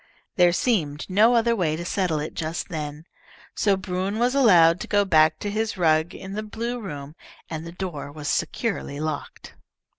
[0.35, 3.05] There seemed no other way to settle it just then,
[3.53, 7.13] so Bruin was allowed to go back to his rug in the blue room,
[7.51, 9.53] and the door was securely locked.